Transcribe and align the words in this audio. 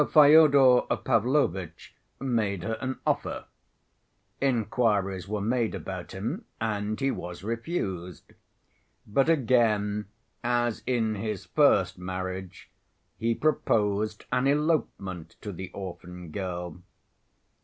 Fyodor 0.11 0.81
Pavlovitch 1.03 1.93
made 2.19 2.63
her 2.63 2.73
an 2.81 2.97
offer; 3.05 3.45
inquiries 4.41 5.27
were 5.27 5.41
made 5.41 5.75
about 5.75 6.13
him 6.13 6.43
and 6.59 6.99
he 6.99 7.11
was 7.11 7.43
refused. 7.43 8.33
But 9.05 9.29
again, 9.29 10.07
as 10.43 10.81
in 10.87 11.13
his 11.13 11.45
first 11.45 11.99
marriage, 11.99 12.71
he 13.19 13.35
proposed 13.35 14.25
an 14.31 14.47
elopement 14.47 15.35
to 15.41 15.51
the 15.51 15.69
orphan 15.71 16.31
girl. 16.31 16.81